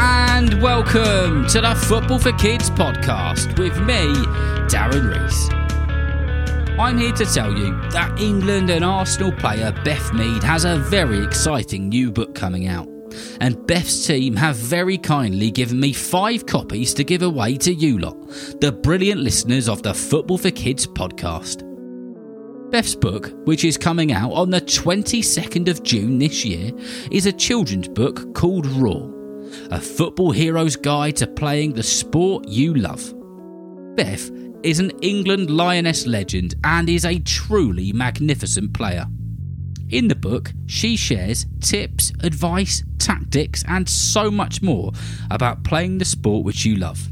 and 0.00 0.62
welcome 0.62 1.44
to 1.48 1.60
the 1.60 1.74
Football 1.74 2.20
for 2.20 2.30
Kids 2.34 2.70
podcast 2.70 3.58
with 3.58 3.76
me, 3.80 4.14
Darren 4.68 5.10
Rees. 5.10 5.48
I'm 6.78 6.98
here 6.98 7.12
to 7.14 7.24
tell 7.24 7.52
you 7.52 7.72
that 7.90 8.20
England 8.20 8.70
and 8.70 8.84
Arsenal 8.84 9.32
player 9.32 9.72
Beth 9.84 10.12
Mead 10.12 10.44
has 10.44 10.64
a 10.64 10.76
very 10.76 11.24
exciting 11.24 11.88
new 11.88 12.12
book 12.12 12.36
coming 12.36 12.68
out. 12.68 12.86
And 13.40 13.66
Beth's 13.66 14.06
team 14.06 14.36
have 14.36 14.54
very 14.54 14.98
kindly 14.98 15.50
given 15.50 15.80
me 15.80 15.92
five 15.92 16.46
copies 16.46 16.94
to 16.94 17.02
give 17.02 17.22
away 17.22 17.56
to 17.56 17.74
you 17.74 17.98
lot, 17.98 18.16
the 18.60 18.70
brilliant 18.70 19.20
listeners 19.20 19.68
of 19.68 19.82
the 19.82 19.94
Football 19.94 20.38
for 20.38 20.52
Kids 20.52 20.86
podcast. 20.86 21.64
Beth's 22.70 22.94
book, 22.94 23.32
which 23.46 23.64
is 23.64 23.76
coming 23.76 24.12
out 24.12 24.30
on 24.30 24.50
the 24.50 24.60
22nd 24.60 25.68
of 25.68 25.82
June 25.82 26.20
this 26.20 26.44
year, 26.44 26.70
is 27.10 27.26
a 27.26 27.32
children's 27.32 27.88
book 27.88 28.32
called 28.34 28.66
Roar, 28.66 29.17
a 29.70 29.80
football 29.80 30.30
hero's 30.30 30.76
guide 30.76 31.16
to 31.16 31.26
playing 31.26 31.72
the 31.72 31.82
sport 31.82 32.48
you 32.48 32.74
love. 32.74 33.14
Beth 33.96 34.30
is 34.62 34.80
an 34.80 34.90
England 35.02 35.50
Lioness 35.50 36.06
legend 36.06 36.54
and 36.64 36.88
is 36.88 37.04
a 37.04 37.18
truly 37.20 37.92
magnificent 37.92 38.72
player. 38.72 39.06
In 39.90 40.08
the 40.08 40.14
book, 40.14 40.52
she 40.66 40.96
shares 40.96 41.46
tips, 41.60 42.12
advice, 42.20 42.82
tactics, 42.98 43.64
and 43.66 43.88
so 43.88 44.30
much 44.30 44.60
more 44.60 44.92
about 45.30 45.64
playing 45.64 45.98
the 45.98 46.04
sport 46.04 46.44
which 46.44 46.64
you 46.64 46.76
love. 46.76 47.08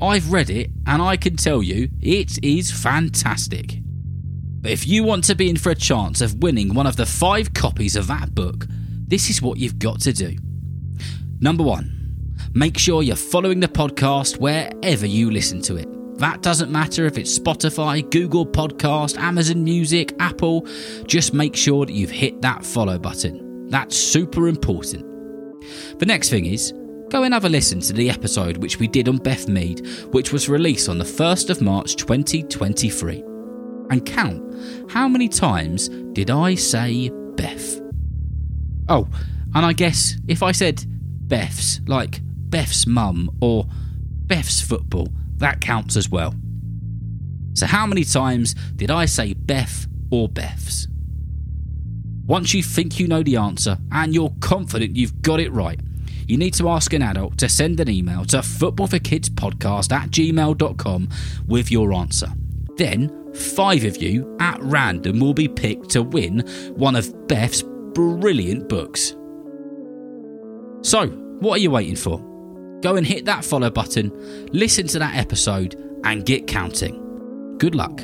I've 0.00 0.30
read 0.30 0.50
it 0.50 0.70
and 0.86 1.00
I 1.00 1.16
can 1.16 1.36
tell 1.36 1.62
you 1.62 1.88
it 2.02 2.42
is 2.44 2.70
fantastic. 2.70 3.78
But 4.60 4.72
if 4.72 4.86
you 4.86 5.04
want 5.04 5.24
to 5.24 5.34
be 5.34 5.48
in 5.48 5.56
for 5.56 5.70
a 5.70 5.76
chance 5.76 6.20
of 6.20 6.42
winning 6.42 6.74
one 6.74 6.86
of 6.86 6.96
the 6.96 7.06
five 7.06 7.54
copies 7.54 7.96
of 7.96 8.08
that 8.08 8.34
book, 8.34 8.66
this 8.68 9.30
is 9.30 9.40
what 9.40 9.58
you've 9.58 9.78
got 9.78 10.00
to 10.00 10.12
do. 10.12 10.36
Number 11.40 11.62
one, 11.62 12.34
make 12.54 12.78
sure 12.78 13.02
you're 13.02 13.14
following 13.14 13.60
the 13.60 13.68
podcast 13.68 14.38
wherever 14.38 15.06
you 15.06 15.30
listen 15.30 15.60
to 15.62 15.76
it. 15.76 15.86
That 16.18 16.40
doesn't 16.40 16.72
matter 16.72 17.04
if 17.04 17.18
it's 17.18 17.38
Spotify, 17.38 18.10
Google 18.10 18.46
Podcast, 18.46 19.18
Amazon 19.18 19.62
Music, 19.62 20.14
Apple, 20.18 20.66
just 21.06 21.34
make 21.34 21.54
sure 21.54 21.84
that 21.84 21.92
you've 21.92 22.10
hit 22.10 22.40
that 22.40 22.64
follow 22.64 22.98
button. 22.98 23.68
That's 23.68 23.94
super 23.94 24.48
important. 24.48 25.04
The 25.98 26.06
next 26.06 26.30
thing 26.30 26.46
is, 26.46 26.72
go 27.10 27.22
and 27.22 27.34
have 27.34 27.44
a 27.44 27.50
listen 27.50 27.80
to 27.80 27.92
the 27.92 28.08
episode 28.08 28.56
which 28.56 28.78
we 28.78 28.88
did 28.88 29.06
on 29.06 29.18
Beth 29.18 29.46
Mead, 29.46 29.86
which 30.12 30.32
was 30.32 30.48
released 30.48 30.88
on 30.88 30.96
the 30.96 31.04
1st 31.04 31.50
of 31.50 31.60
March 31.60 31.96
2023 31.96 33.22
and 33.90 34.06
count 34.06 34.42
how 34.90 35.06
many 35.06 35.28
times 35.28 35.90
did 36.14 36.30
I 36.30 36.54
say 36.54 37.10
Beth? 37.10 37.78
Oh, 38.88 39.06
and 39.54 39.66
I 39.66 39.74
guess 39.74 40.16
if 40.28 40.42
I 40.42 40.52
said 40.52 40.84
Beth's, 41.28 41.80
like 41.86 42.20
Beth's 42.22 42.86
mum 42.86 43.30
or 43.40 43.66
Beth's 44.26 44.60
football, 44.60 45.08
that 45.38 45.60
counts 45.60 45.96
as 45.96 46.08
well. 46.08 46.34
So, 47.54 47.66
how 47.66 47.86
many 47.86 48.04
times 48.04 48.54
did 48.74 48.90
I 48.90 49.06
say 49.06 49.32
Beth 49.32 49.86
or 50.10 50.28
Beth's? 50.28 50.88
Once 52.26 52.52
you 52.52 52.62
think 52.62 52.98
you 52.98 53.06
know 53.06 53.22
the 53.22 53.36
answer 53.36 53.78
and 53.92 54.12
you're 54.12 54.34
confident 54.40 54.96
you've 54.96 55.22
got 55.22 55.40
it 55.40 55.52
right, 55.52 55.80
you 56.26 56.36
need 56.36 56.54
to 56.54 56.68
ask 56.68 56.92
an 56.92 57.02
adult 57.02 57.38
to 57.38 57.48
send 57.48 57.78
an 57.78 57.88
email 57.88 58.24
to 58.24 58.38
footballforkidspodcast 58.38 59.92
at 59.92 60.10
gmail.com 60.10 61.08
with 61.46 61.70
your 61.70 61.92
answer. 61.92 62.28
Then 62.76 63.32
five 63.32 63.84
of 63.84 64.02
you 64.02 64.36
at 64.40 64.58
random 64.60 65.20
will 65.20 65.34
be 65.34 65.48
picked 65.48 65.90
to 65.90 66.02
win 66.02 66.40
one 66.74 66.96
of 66.96 67.28
Beth's 67.28 67.62
brilliant 67.62 68.68
books. 68.68 69.14
So, 70.82 71.06
what 71.40 71.56
are 71.58 71.60
you 71.60 71.70
waiting 71.70 71.96
for? 71.96 72.18
Go 72.80 72.96
and 72.96 73.06
hit 73.06 73.24
that 73.24 73.44
follow 73.44 73.70
button, 73.70 74.10
listen 74.52 74.86
to 74.88 74.98
that 74.98 75.16
episode, 75.16 75.74
and 76.04 76.24
get 76.24 76.46
counting. 76.46 77.56
Good 77.58 77.74
luck. 77.74 78.02